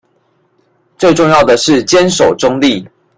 [0.97, 2.89] 最重要的是堅守中立